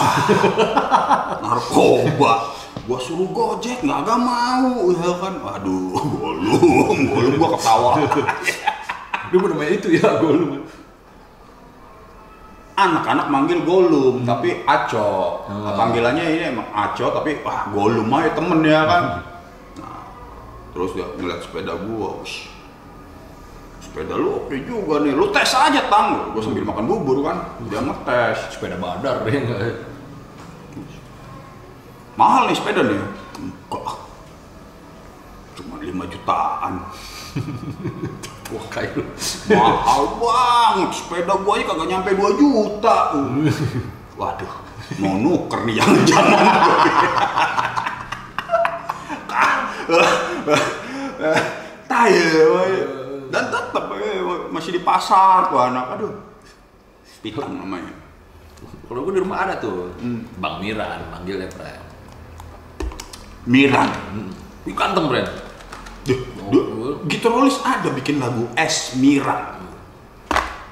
[1.43, 2.48] Narkoba.
[2.88, 5.60] Gua suruh gojek, nggak agak mau ya kan.
[5.60, 7.91] Aduh, Golum, Golum gua ketawa.
[9.36, 10.63] Dia namanya itu ya Gollum.
[12.80, 15.44] Anak-anak manggil Golum tapi Aco.
[15.44, 15.76] Oh.
[15.76, 19.04] panggilannya ini emang Aco tapi wah Golum aja temen ya kan?
[19.84, 20.04] Nah,
[20.72, 22.36] terus dia ngeliat sepeda gua "Wih,
[23.84, 25.12] sepeda lu oke juga nih.
[25.12, 26.32] Lu tes aja tang.
[26.32, 27.38] Gua sambil makan bubur kan?
[27.68, 28.56] Dia ngetes.
[28.56, 29.60] Sepeda badar ya enggak.
[32.15, 33.00] mahal nih sepeda nih.
[33.39, 33.88] Enggak.
[35.60, 36.74] Cuma 5 jutaan
[38.50, 39.04] Wah kayak lu.
[39.54, 42.98] mahal banget sepeda gua aja kagak nyampe 2 juta.
[44.18, 44.54] Waduh.
[44.98, 46.46] Mau nuker nih jangan-jangan
[51.90, 52.16] tai
[52.50, 52.74] woy.
[53.30, 54.18] dan tetap eh,
[54.50, 55.86] masih di pasar tuh anak.
[55.98, 56.14] Aduh.
[57.22, 57.94] Pitang namanya.
[58.90, 59.94] Kalau gue di rumah ada tuh,
[60.42, 61.78] Bang Miran manggilnya Pren.
[63.46, 63.90] Miran?
[64.66, 65.28] Di kantong Pren.
[66.10, 66.66] Duh, duh,
[67.06, 69.58] Gitarolis ada bikin lagu Es Miran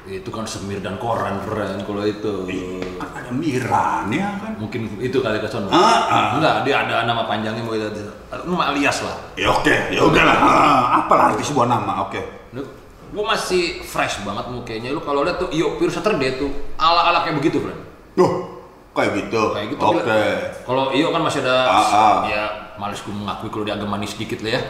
[0.03, 2.47] Itu kan semir dan koran Pren kalau itu.
[2.95, 5.67] kan ada Miran ya kan Mungkin itu kali ke sono.
[5.67, 6.27] Ah, ah.
[6.33, 8.07] Enggak, dia ada nama panjangnya mau itu.
[8.29, 9.19] Nama alias lah.
[9.35, 12.21] ya oke ya udahlah Ah, apalah arti sebuah nama oke
[12.55, 12.63] Lu,
[13.11, 14.89] lu masih fresh banget mukanya.
[14.89, 17.75] Lu kalau lihat tuh Iyo Pure Saturday tuh ala-ala kayak begitu, Pren.
[18.15, 19.83] Duh, kayak gitu Kayak gitu.
[19.83, 20.23] oke.
[20.63, 22.15] Kalau Iyo kan masih ada Ah, ah.
[22.25, 22.43] ya
[22.77, 24.61] males gue mengakui kalau dia agak manis dikit lah ya.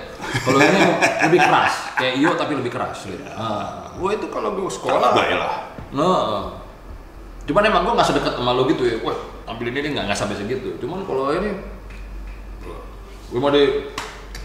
[0.47, 0.79] Kalau ini
[1.27, 3.19] lebih keras, kayak Iyo tapi lebih keras gitu.
[3.35, 5.53] Ah, gua itu kalau gue sekolah enggak ya lah
[5.87, 6.51] Nah,
[7.47, 8.99] cuman emang gue nggak sedekat sama lo gitu ya.
[9.03, 9.15] Wah,
[9.47, 10.75] ambil ini dia nggak nggak sampai segitu.
[10.83, 11.51] Cuman kalau ini,
[13.27, 13.91] gue mau di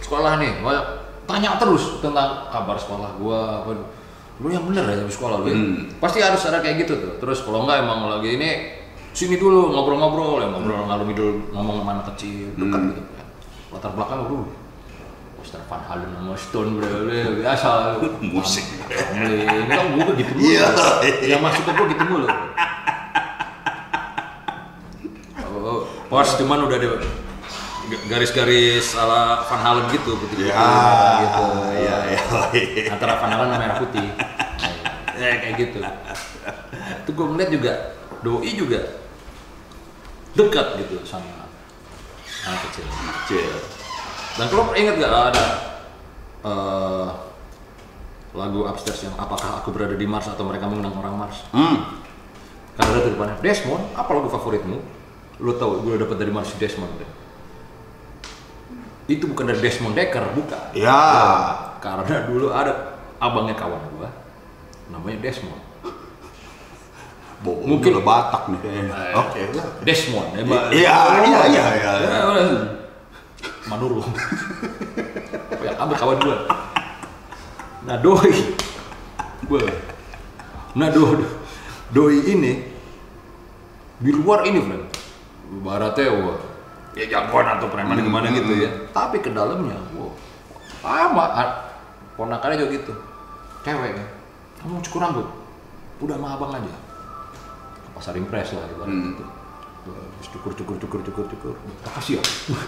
[0.02, 0.74] sekolah nih, gua
[1.26, 3.38] tanya terus tentang kabar sekolah gue.
[3.62, 3.70] Apa,
[4.42, 5.54] lu yang bener ya di sekolah lu ya?
[5.54, 5.86] Hmm.
[6.02, 7.12] Pasti harus ada kayak gitu tuh.
[7.22, 8.50] Terus kalau nggak emang lagi ini
[9.12, 12.90] sini dulu ngobrol-ngobrol, ya ngobrol ngalur ngidul ngomong sama anak kecil, dekat Hmm.
[12.90, 13.02] gitu.
[13.72, 13.80] Ya.
[13.80, 14.52] Latar belakang lu,
[15.40, 15.64] Mr.
[15.64, 17.08] Van Halen sama Stone bro,
[17.40, 17.96] biasa.
[18.20, 18.68] Musik.
[19.16, 20.44] Ini kan gue gitu mulu.
[20.44, 20.68] Iya.
[21.24, 22.28] Yang masuk ke gue gitu mulu.
[25.62, 27.00] Oh, pos cuman udah ada
[28.08, 30.56] garis-garis ala Van Halen gitu putih ya
[31.24, 31.44] gitu.
[31.80, 32.20] ya ya
[32.92, 34.08] Antara Van Halen sama merah putih.
[35.16, 35.78] Ya kayak gitu.
[37.02, 37.72] Itu gue ngeliat juga
[38.22, 38.80] doi juga
[40.38, 41.41] dekat gitu sama
[42.48, 42.84] anak kecil.
[43.24, 43.52] kecil
[44.40, 45.46] Dan kalau ingat gak ada
[46.42, 47.08] eh,
[48.32, 51.44] lagu upstairs yang apakah aku berada di Mars atau mereka mengenang orang Mars?
[51.52, 52.00] hmm
[52.72, 54.78] Karena ada tuh depannya Desmond, apa lagu favoritmu?
[55.44, 57.10] Lo tau gue dapat dari mana si Desmond deh.
[59.12, 60.72] Itu bukan dari Desmond Decker, bukan.
[60.72, 60.96] ya
[61.82, 64.10] Karena dulu ada abangnya kawan gua,
[64.90, 65.61] namanya Desmond.
[67.42, 68.92] Bohong Mungkin- udah Batak nih kayaknya.
[68.94, 69.40] Eh, Oke.
[69.82, 70.62] Desmond, ya, Mbak.
[70.70, 71.92] Iya, iya, iya, iya.
[71.98, 72.12] Ya.
[73.66, 73.98] Manuru.
[75.66, 76.36] ya, ambil kawan gua.
[77.82, 78.30] Nah, doi.
[79.50, 79.58] Gua.
[80.78, 81.18] Nah, doi,
[81.90, 82.52] doi ini
[83.98, 84.86] di luar ini, friend.
[85.62, 86.38] Baratnya, wah,
[86.96, 88.62] ya jagoan atau preman Hmm, gimana hmm, gitu hmm.
[88.64, 88.70] ya.
[88.90, 90.14] Tapi ke dalamnya, wah,
[90.80, 91.26] sama.
[91.28, 91.48] ah,
[92.14, 92.92] Ponakannya juga gitu.
[93.62, 94.08] Cewek kan.
[94.62, 95.26] Kamu cukur rambut.
[95.98, 96.72] Udah sama abang aja.
[98.02, 99.14] Pasar impres lah ibarat Hmm.
[99.14, 99.24] gitu.
[99.86, 101.54] Terus cukur, cukur, cukur, cukur, cukur.
[101.86, 102.22] Makasih ya.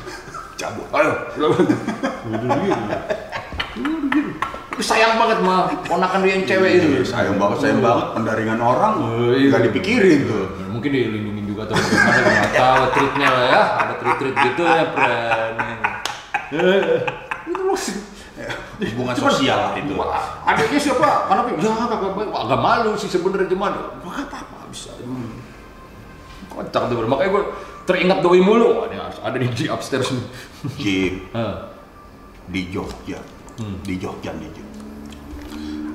[0.62, 0.86] Cabut.
[0.94, 1.10] Ayo.
[4.70, 6.86] Tapi sayang banget mah ponakan dia yang cewek itu.
[6.86, 9.50] Iya, sayang banget, sayang banget pendaringan orang Oh, iya.
[9.50, 10.46] nggak dipikirin tuh.
[10.70, 13.62] Mungkin dilindungin juga atau bagaimana nggak tahu treatnya lah ya.
[13.74, 15.56] Ada treat-treat gitu ya, friend.
[17.44, 17.96] Itu maksud.
[18.74, 19.94] Hubungan Cuman, sosial lah itu.
[20.44, 21.30] Adiknya siapa?
[21.30, 21.70] Karena ya
[22.34, 23.70] agak malu sih sebenarnya cuman
[24.02, 24.26] nggak
[25.04, 25.30] bisa.
[26.48, 27.08] Kocak tuh, bro.
[27.08, 27.44] makanya gue
[27.84, 28.84] teringat doi mulu.
[28.84, 30.24] Harus ada di, di upstairs nih.
[31.36, 31.70] Hah.
[32.44, 33.20] di Jogja,
[33.56, 33.80] Hmm.
[33.80, 34.68] di Jogja nih Jim.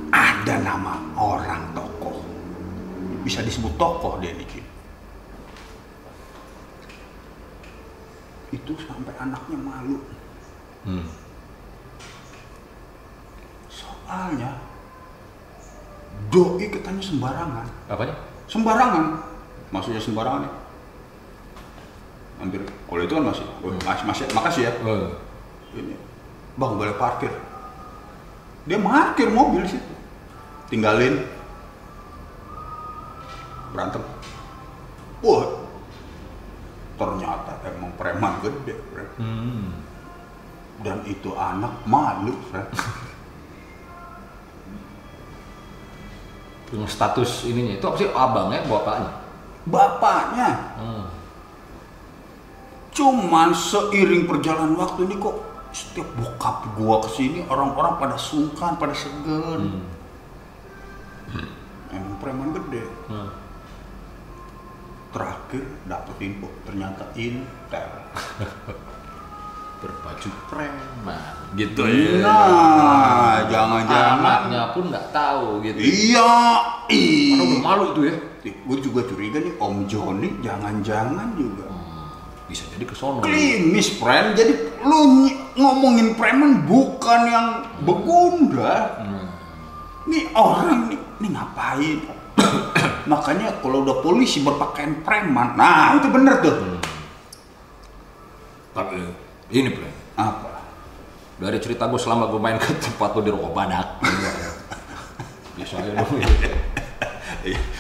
[0.09, 2.25] Ada nama orang tokoh.
[3.21, 4.65] Bisa disebut tokoh dia nih Jim.
[8.49, 10.01] Itu sampai anaknya malu.
[10.83, 11.05] Hmm.
[13.69, 14.57] Soalnya
[16.33, 17.67] doi katanya sembarangan.
[17.87, 18.15] Apanya?
[18.49, 19.21] Sembarangan.
[19.69, 20.51] Maksudnya sembarangan ya?
[22.41, 22.61] Hampir.
[22.65, 23.45] Kalau itu kan masih.
[23.61, 24.71] Oh, masih, masih makasih ya.
[24.81, 25.13] Oh.
[25.77, 25.93] Ini.
[26.57, 27.29] Bang boleh parkir.
[28.65, 29.93] Dia parkir mobil situ.
[30.73, 31.21] Tinggalin.
[33.69, 34.01] Berantem.
[35.21, 35.45] Wah.
[36.99, 39.09] Ternyata emang emang preman gede, Fred.
[39.21, 39.71] Hmm.
[40.83, 42.67] Dan itu anak malu, Fred.
[46.69, 49.11] Dengan status ininya itu apa sih abangnya, bapaknya?
[49.65, 51.05] Bapaknya Hmm.
[52.93, 55.35] Cuman seiring perjalanan waktu ini kok
[55.69, 59.81] setiap bokap gua ke sini orang-orang pada sungkan, pada segan.
[61.29, 61.47] Hmm.
[61.93, 62.85] Emang preman gede.
[63.09, 63.29] Hmm.
[65.09, 67.89] Terakhir dapet info ternyata intel.
[69.79, 72.19] Berbaju preman, gitu ya.
[72.19, 74.19] Nah, jangan-jangan.
[74.19, 75.79] Anaknya pun nggak tahu gitu.
[75.79, 76.31] Iya,
[76.91, 77.39] iya.
[77.63, 78.15] malu tuh ya.
[78.43, 81.63] Gue juga curiga nih Om Joni jangan-jangan juga.
[81.71, 82.11] Hmm.
[82.51, 83.23] Bisa jadi ke sono.
[83.23, 84.35] Klimis, friend.
[84.35, 87.47] Jadi lu ngomongin preman bukan yang
[87.87, 88.99] begunda.
[88.99, 89.31] Hmm.
[90.11, 91.97] Nih orang nih, nih ngapain?
[93.11, 96.55] Makanya kalau udah polisi berpakaian preman, nah itu bener tuh.
[96.67, 96.79] Hmm.
[98.75, 100.61] Tapi ini Bre, Apa?
[101.39, 103.87] dari cerita gue selama gue main ke tempat lo di rokok badak.
[105.55, 106.19] Biasanya dong.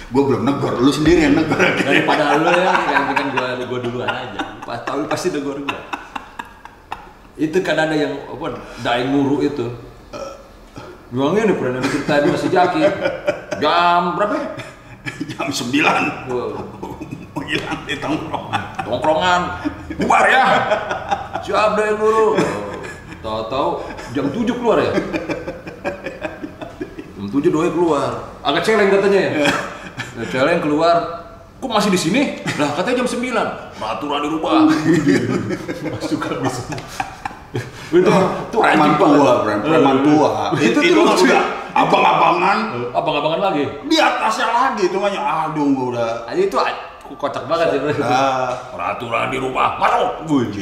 [0.09, 1.59] gue belum negor, lu sendiri yang negor.
[1.59, 4.63] Daripada lo ya, yang kan gue gue duluan aja.
[4.63, 5.79] Pas tahu pasti negor gue.
[7.35, 9.67] Itu kan ada yang apa daeng muru itu.
[11.11, 12.79] Bilang ini pernah diceritain masih jaki.
[13.59, 14.33] Jam berapa?
[14.39, 14.47] ya?
[15.35, 16.63] Jam 9 Wow.
[17.35, 18.63] mau hilang di tongkrongan.
[18.83, 19.41] tongkrongan
[19.99, 20.43] bubar ya
[21.49, 22.37] siap deh guru.
[23.25, 23.69] Tahu-tahu
[24.13, 24.93] jam 7 keluar ya?
[27.17, 28.37] Jam 7 doi keluar.
[28.45, 29.49] Agak celeng katanya ya?
[30.13, 31.25] Agak celeng keluar.
[31.57, 32.21] Kok masih di sini?
[32.61, 34.67] Lah katanya jam 9 peraturan dirubah
[35.95, 36.61] masuk kan bisa
[37.89, 39.17] itu itu preman rajin banget.
[39.17, 40.31] tua, preman, preman tua.
[40.61, 42.57] itu itu, tuh lucu udah abang-abangan.
[42.93, 43.63] Abang-abangan lagi?
[43.89, 46.53] Di atasnya lagi itu hanya aduh gua udah itu
[47.17, 50.29] kocak banget sih ah peraturan dirubah masuk.
[50.53, 50.59] J,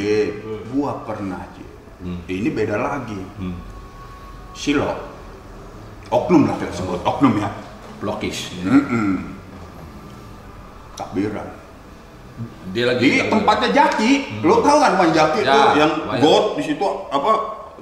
[0.70, 1.58] gua pernah J.
[1.98, 2.20] Hmm.
[2.24, 3.20] Ini beda lagi.
[3.38, 3.58] Hmm.
[4.52, 4.92] Silo.
[6.08, 7.52] Oknum lah kita sebut, oknum ya.
[7.98, 9.36] blokis Mm-mm.
[10.94, 11.50] Takbiran.
[12.70, 16.22] dia lagi Di tempatnya Jaki, lo tau kan rumah Jaki Ya, tuh yang banyak.
[16.22, 17.32] got di situ apa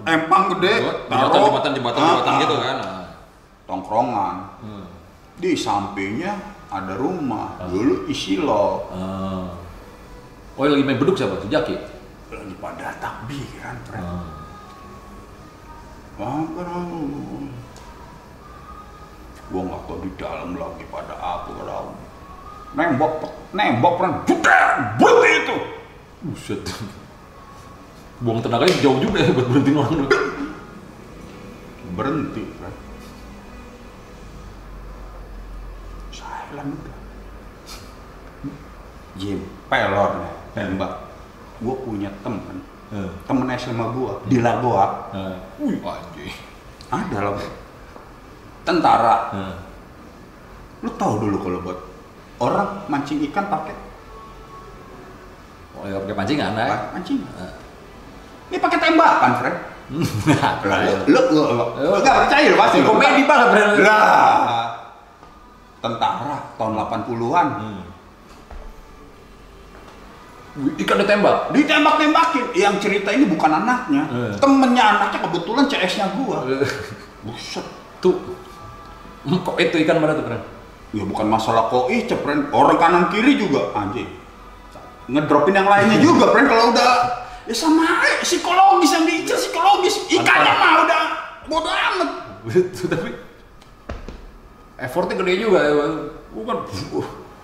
[0.02, 0.74] empang gede,
[1.06, 3.04] jembatan jembatan jembatan Ah, jembatan ah, gitu kan Ah.
[3.66, 4.36] Tongkrongan.
[4.64, 4.86] Hmm.
[5.36, 6.34] Di sampingnya
[6.68, 7.60] ada rumah.
[7.62, 9.46] Dulu isi lo Ah.
[10.56, 11.76] oh yang lagi main beduk siapa tuh Jaki
[12.60, 14.06] pada takbiran, friend.
[14.06, 14.26] Ah.
[16.16, 17.52] Apa namanya?
[19.52, 21.94] Gua nggak tahu di dalam lagi pada apa kalau
[22.74, 23.14] nembok
[23.54, 25.58] nembok friend, bukan berhenti itu.
[26.26, 26.66] buset
[28.26, 30.08] buang tenaganya jauh juga ya buat berhentiin orang
[31.96, 32.78] berhenti friend.
[36.12, 36.98] Silent udah.
[39.16, 39.40] Jim,
[39.72, 41.05] pelor nih, tembak.
[41.64, 42.60] Gua punya temen,
[42.92, 43.10] Eh.
[43.24, 44.86] temen SMA gua di Lagoa.
[45.10, 45.36] Ah.
[45.58, 46.34] wih anjing
[46.92, 47.34] Ada lah,
[48.62, 49.16] tentara.
[49.32, 49.56] Ah.
[50.84, 51.80] Lu tahu dulu kalau buat
[52.38, 53.74] orang mancing ikan pakai
[55.76, 57.20] oh ya pakai pancingan nah pakai mancing.
[57.36, 57.54] Ah.
[58.46, 59.56] Ini pakai tembakan, Fred.
[60.66, 62.82] Lah, lu lu lu lu nggak percaya lu pasti.
[62.82, 64.74] komedi banget Lah.
[65.78, 67.82] Tentara tahun 80-an Hmm.
[70.56, 72.56] Ikan ditembak ditembak-tembakin.
[72.56, 74.34] Yang cerita ini bukan anaknya, Eh.
[74.40, 76.48] temennya anaknya kebetulan CS-nya gua.
[76.48, 76.64] Eh,
[77.22, 77.66] Buset.
[78.00, 78.16] tuh
[79.26, 80.38] Hmm, kok itu ikan mana tuh bro
[80.94, 82.48] Ya bukan masalah koi, cepren.
[82.50, 84.06] Orang kanan kiri juga anjing.
[85.08, 86.46] Ngedropin yang lainnya juga, friend.
[86.46, 86.92] Kalau udah
[87.44, 90.08] ya sama aja, psikologis yang diincar psikologis.
[90.08, 91.02] Ikannya mah udah
[91.46, 92.10] bodo amat.
[92.48, 93.10] itu tapi
[94.78, 95.74] effortnya gede juga ya
[96.30, 96.58] bukan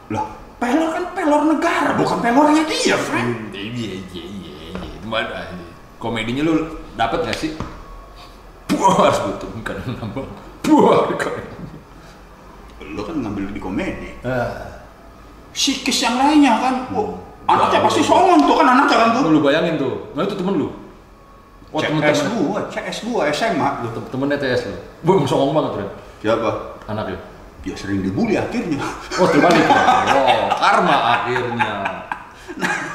[0.08, 0.26] Lah,
[0.62, 3.50] pelor kan pelor negara, bukan pelornya dia, friend.
[3.50, 5.50] iya iya iya iya mana
[5.98, 6.54] komedinya lu
[6.94, 7.58] dapat gak sih?
[8.70, 10.26] Puas betul bukan nambah
[10.62, 11.10] puas
[12.92, 14.10] Lo kan ngambil di komedi.
[14.22, 14.78] ah
[15.52, 19.34] Sikis yang lainnya kan, oh, anaknya pasti songong tuh kan anaknya kan tuh.
[19.34, 20.14] lu bayangin tuh.
[20.16, 20.68] Nah itu temen lu.
[21.72, 23.70] Oh temen CS gua, CS gua SMA.
[23.84, 24.76] lu tem- temennya TS lu.
[25.08, 25.88] Wah, songong banget bro
[26.22, 26.50] Siapa?
[26.88, 27.18] anaknya
[27.62, 28.82] Ya sering dibully akhirnya.
[29.22, 29.62] oh terbalik
[30.18, 31.74] oh karma akhirnya.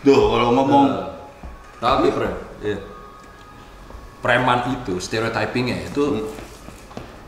[0.00, 1.04] Tuh, kalau ngomong Eh,
[1.76, 2.28] tapi pre
[2.60, 2.76] iya.
[4.20, 6.28] preman itu stereotypingnya itu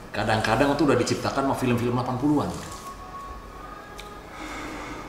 [0.08, 2.52] kadang-kadang tuh udah diciptakan sama film-film 80-an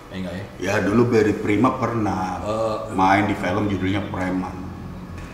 [0.07, 0.45] ya enggak ya?
[0.59, 4.55] Ya dulu Barry Prima pernah Eh, main di film judulnya Preman.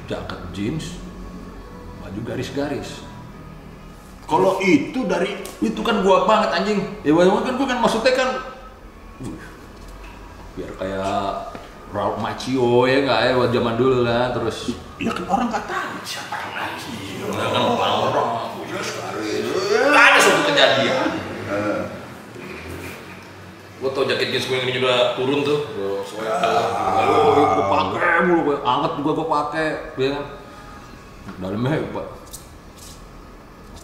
[0.06, 0.98] jaket jeans
[2.02, 3.06] baju garis-garis
[4.30, 6.80] Kalau itu dari itu kan gua banget anjing.
[7.02, 8.30] Ya walaupun kan gua kan maksudnya kan
[10.54, 11.50] biar kayak
[11.90, 14.78] Macio ya nggak ya buat zaman dulu kan terus.
[15.02, 16.94] Ya kan orang nggak tahu siapa yang lagi.
[17.26, 18.28] kan orang
[19.90, 21.10] ada suatu kejadian.
[23.80, 25.66] Gue tau jaket jeans gue yang ini juga turun tuh.
[25.74, 26.62] Gue sweater
[27.10, 30.26] gue gue pakai mulu gue anget juga gue pakai ya kan.
[31.40, 32.19] Dalamnya pak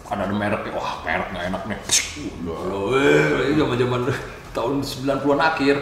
[0.06, 1.78] ada ada mereknya wah merek nggak enak nih.
[2.46, 4.00] Loh, eh, zaman zaman
[4.54, 5.76] tahun 90-an akhir.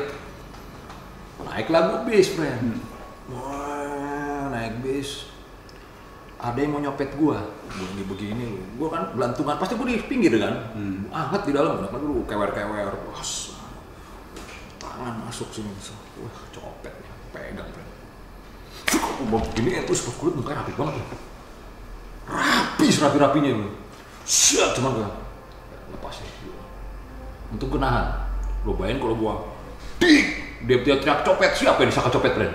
[1.45, 2.81] Naik lagu bis friend.
[3.29, 5.29] Wah naik bis.
[6.41, 7.41] Ada yang mau nyopet gua.
[7.69, 8.45] Gua ini begini.
[8.49, 9.61] Lu gua kan belantungan.
[9.61, 10.73] Pasti gua di pinggir kan.
[11.13, 11.85] Anget di dalam.
[11.85, 13.25] Kan dulu kewer kewer wah
[14.81, 15.69] tangan masuk sini.
[16.25, 16.97] Wah copet
[17.29, 17.93] pegang friend.
[19.29, 21.07] Mau begini terus pas kulit mukanya rapi banget ya.
[22.25, 23.69] rapi serapi rapinya lu
[24.25, 25.09] siap cuman gua
[25.91, 26.29] lepas ya
[27.49, 28.07] untuk gua nahan
[28.65, 29.35] lo bayangin kalau gua
[30.01, 30.25] dik
[30.65, 31.53] dia dia teriak copet.
[31.53, 32.55] Siapa yang disangka copet friend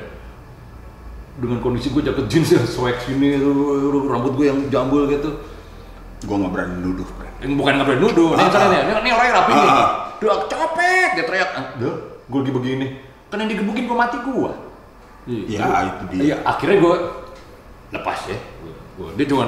[1.39, 3.39] dengan kondisi gue jaket jeans ya swag sini
[4.03, 5.29] rambut gue yang jambul gitu.
[6.19, 7.29] Gue nggak berani nuduh, Bro.
[7.39, 8.67] yang bukan nggak berani nuduh ini Ah, ah.
[8.67, 9.61] ini, ini orangnya rapi nih.
[9.63, 9.89] Ah, ah.
[10.19, 11.95] dia copet dia teriak "Ah, dah
[12.27, 12.87] gue lagi begini.
[13.29, 14.51] Kan yang digebukin gue mati gue
[15.29, 16.21] Ya, itu dia.
[16.25, 16.95] iya akhirnya gue
[17.93, 18.37] lepas ya.
[18.97, 19.45] Gue dia cuma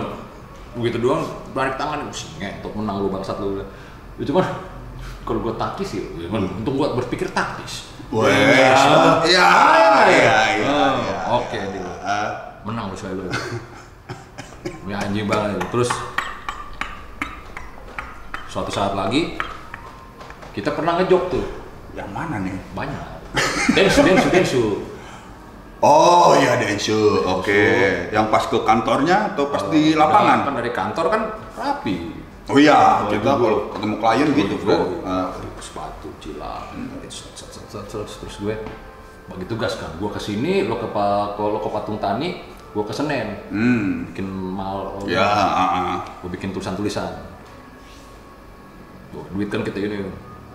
[0.72, 3.60] begitu doang balik tangan gue ngentot menang lu bangsat lu.
[4.20, 4.46] Ya cuman
[5.28, 7.92] kalau gue taktis ya, ya kan, untung gue berpikir taktis.
[8.12, 8.76] Wes, Ya.
[9.24, 9.48] ya,
[10.04, 11.18] ya, ya, ya.
[11.32, 11.56] oke,
[12.68, 13.24] menang lu saya lu.
[14.86, 15.64] Ini anjing banget.
[15.72, 15.90] Terus
[18.52, 19.40] suatu saat lagi
[20.52, 21.46] kita pernah ngejok tuh.
[21.96, 22.56] Yang mana nih?
[22.76, 23.06] banyak.
[23.72, 24.64] Densu densu densu
[25.82, 27.62] Oh iya Densu, oke.
[28.14, 30.46] Yang pas ke kantornya atau pas di lapangan?
[30.46, 31.22] kan dari kantor kan
[31.58, 31.98] rapi.
[32.50, 35.02] Oh iya, Oh, kita kalau ketemu klien gitu, Gue bro.
[35.02, 36.70] Ah, sepatu cilang
[37.10, 38.56] set, terus gue
[39.26, 39.90] bagi tugas kan.
[39.98, 43.42] Gue ke sini lo ke Pa- kalau lo ke patung tani gue ke senen.
[43.50, 45.98] Hmm, bikin mal ya, ah, ah.
[46.22, 47.10] gue bikin tulisan-tulisan.
[49.34, 50.06] Duit kan kita ini.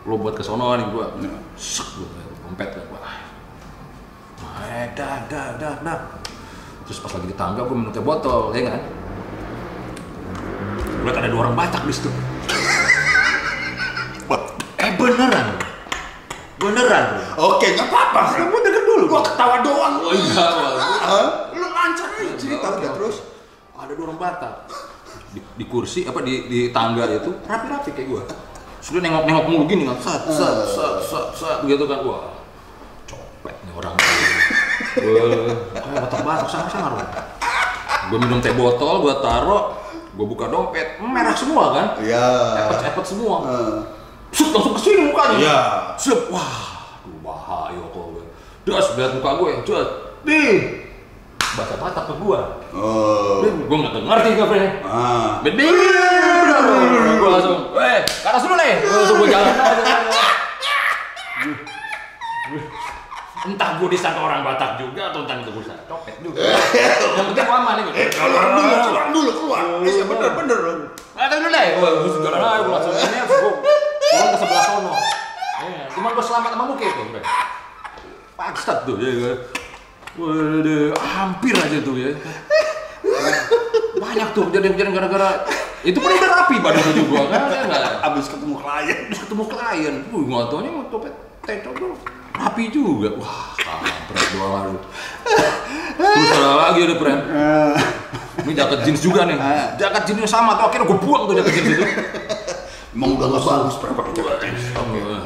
[0.07, 1.35] Lo buat ke sono nih gue Ya.
[1.59, 2.07] sek gue
[2.47, 2.85] dompet kan
[4.87, 5.99] naik dah dah dah dah
[6.87, 8.79] terus pas lagi di tangga gue minum teh botol ya kan?
[11.03, 12.11] Gue ada dua orang batak di situ.
[14.27, 14.39] Wah,
[14.79, 15.59] eh beneran.
[16.59, 17.07] Beneran.
[17.35, 18.39] Oke, nggak apa-apa.
[18.39, 19.05] Kamu denger dulu.
[19.07, 19.95] Gua ketawa doang.
[20.03, 20.47] oh iya
[21.03, 23.17] Ah, Lu lancar aja cerita udah terus.
[23.77, 24.55] ada dua orang Batak
[25.31, 27.35] di, di kursi apa di di tangga itu?
[27.47, 28.23] Rapi-rapi kayak gua.
[28.79, 29.99] Sudah nengok-nengok mulu gini kan?
[29.99, 32.03] Sat sat sat sat sat gitu kan?
[32.03, 32.31] Gua
[33.07, 33.95] copet nih orang
[34.97, 36.93] Wah, kayak Batak Batak sangar sangar
[38.07, 39.59] gua minum teh botol gua taro
[40.15, 42.27] gua buka dompet merah semua kan Iya.
[42.65, 43.79] epet-epet semua Ah.
[44.31, 45.59] Set, langsung ke sini mukanya Iya.
[45.97, 48.25] Sep, wah, aduh bahaya kok gue.
[48.67, 49.89] Das, lihat muka gue, cet,
[50.27, 50.53] nih,
[51.57, 52.41] bahasa Batak ke gue.
[52.75, 53.41] Oh.
[53.47, 54.69] Gue nggak ngerti Bre.
[54.83, 55.39] Ah.
[55.41, 55.73] Bedil,
[57.17, 58.73] gue langsung, eh, ke atas dulu nih.
[58.83, 59.85] Gue langsung gue jalan aja.
[63.47, 66.43] Entah gue disangka orang Batak juga atau entah gue disangka copet juga.
[67.15, 67.85] Yang penting gue aman nih.
[67.95, 69.63] Eh, keluar dulu, keluar dulu, keluar.
[69.87, 70.59] Iya, bener, bener.
[71.15, 73.39] Nggak tahu dulu deh, gue jalan aja, gue langsung ini, gue
[74.03, 74.93] turun ke sebelah sono.
[75.63, 77.03] Iya, Cuma gue selamat sama muka itu.
[78.35, 79.39] Paksat tuh, ya kan.
[80.17, 82.11] Waduh, hampir aja tuh ya.
[83.97, 85.47] Banyak tuh kejadian-kejadian gara-gara
[85.87, 87.83] itu pun udah rapi badannya juga kan, ya nggak?
[88.11, 88.99] Abis ketemu klien.
[89.07, 91.15] Terus ketemu klien, wih nggak taunya mau topet
[91.47, 91.95] teto tuh
[92.37, 93.17] rapi juga.
[93.17, 94.81] Wah, kampret doang lu.
[95.97, 97.21] Terus ada lagi ada friend.
[98.45, 99.37] Ini jaket jeans juga nih.
[99.81, 101.85] Jaket jeansnya sama tuh akhirnya gue buang tuh jaket jeans itu.
[102.97, 104.65] Emang udah nggak bagus, Bro, pakai jaket jeans.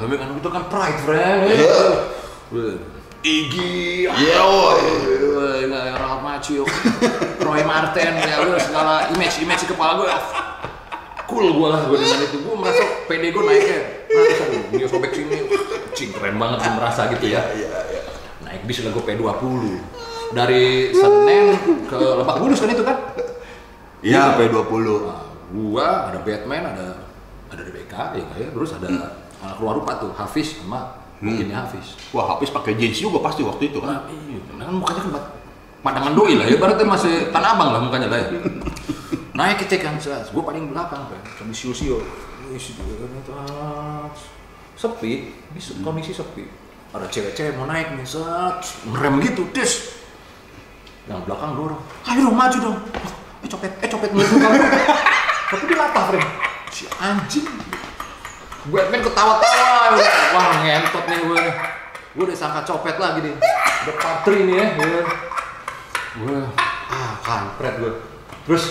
[0.00, 1.40] Tapi kan itu kan pride, friend.
[3.20, 4.80] Iggy, Iya, woy.
[5.20, 6.64] Wih, nggak Ralph Macchio,
[7.44, 10.08] Roy Martin, ya udah segala image image kepala gue.
[11.28, 13.80] Cool gue lah gue dengan itu, gue merasa PD gue naiknya.
[14.08, 15.36] Nah, terus aku sobek sini,
[16.00, 17.44] cing keren banget gue merasa gitu ya.
[17.60, 18.00] Iya, iya.
[18.40, 19.44] Naik bis lah gue P20
[20.32, 21.46] dari Senen
[21.84, 22.96] ke Lebak Bulus kan itu kan?
[24.00, 24.86] Iya, P20.
[25.04, 25.22] Nah,
[25.52, 26.86] gua ada Batman, ada
[27.50, 28.88] ada DBK, ya ya, terus ada
[29.42, 31.98] anak keluar rupa tuh, Hafiz sama mungkinnya Hafiz.
[32.14, 33.88] Wah, habis pakai jeans juga pasti waktu itu kan.
[33.90, 35.10] Nah, iya, kan mukanya kan
[35.84, 38.28] pandangan doi lah ya, ibaratnya masih tanah abang lah mukanya lah ya.
[39.36, 42.00] Naik ke cek kan, gue paling belakang kan, sambil.
[42.50, 42.60] Wih,
[44.80, 46.48] sepi, bisa kondisi sepi.
[46.96, 50.00] Ada cewek-cewek mau naik nih, set, ngerem gitu, des.
[51.04, 52.78] Yang belakang dorong, ayo dong maju dong.
[53.44, 54.68] Eh copet, eh copet muka gue.
[55.52, 56.24] Tapi dia latah, Frem.
[56.72, 57.48] Si anjing.
[58.70, 59.96] Batman ketawa-tawa.
[60.36, 61.42] Wah ngentot nih gue.
[62.16, 63.34] Gue udah sangka copet lagi nih.
[63.80, 64.66] udah patri nih ya.
[64.76, 65.02] ya.
[66.20, 66.38] Gue,
[66.92, 67.92] ah kampret gue.
[68.44, 68.64] Terus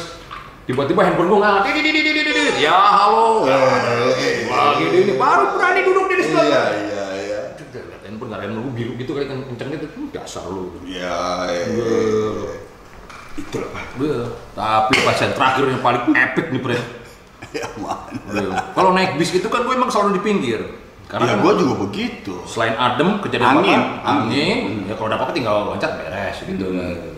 [0.69, 3.41] tiba-tiba handphone gue nggak di di di di di di ya halo.
[3.41, 7.39] Lagi di ini baru berani duduk di sebelah Iya, iya, iya.
[8.05, 9.85] handphone nggak ada handphone gue biru gitu kayak kenceng gitu.
[9.89, 10.77] Hmm, dasar lu.
[10.85, 11.17] Iya,
[11.49, 11.65] iya.
[11.73, 12.61] Gue-
[13.33, 13.71] Itu lah.
[14.53, 16.77] Tapi pas yang terakhir yang paling epic nih pre.
[17.49, 17.65] Ya,
[18.77, 20.61] kalau naik bis itu kan gue emang selalu di pinggir.
[21.09, 22.45] Karena Ya, kan gue juga begitu.
[22.45, 26.69] selain adem kejadian Angin, apa angin, ya kalau apa-apa tinggal loncat beres gitu.
[26.69, 27.17] Kan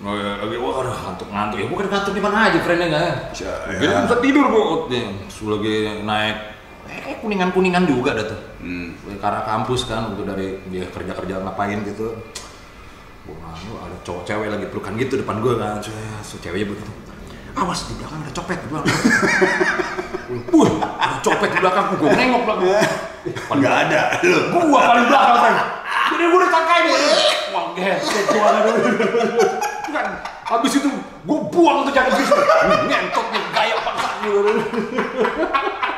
[0.00, 3.36] Oh ya, lagi wah udah ngantuk-ngantuk ya, bukan ngantuk di mana aja friendnya nggak?
[3.36, 3.52] Ya,
[3.84, 4.00] ya.
[4.08, 5.76] bisa tidur bu, nih, Terus lagi
[6.08, 6.36] naik,
[6.88, 8.40] eh kuningan-kuningan juga dah tuh.
[8.64, 8.96] Hmm.
[9.20, 12.16] Arah kampus kan, untuk dari dia kerja-kerja ngapain gitu.
[13.28, 15.92] Wah, ada cowok cewek lagi pelukan gitu depan gua kan, so,
[16.24, 16.92] so ceweknya begitu.
[17.60, 18.96] Awas di belakang ada copet di belakang.
[20.56, 22.88] Wah, ada copet di belakang, gua nengok belakang.
[23.52, 24.00] Nggak ada.
[24.24, 24.38] Lu.
[24.48, 25.54] Gua paling belakang kan.
[26.08, 27.00] Jadi gua ditangkai nih.
[27.52, 28.48] Wah, geset gua
[29.92, 30.06] kan.
[30.46, 30.88] Habis itu
[31.26, 32.30] gua buang tuh jaket bis.
[32.88, 34.40] Ngentot nih gaya bangsa gitu.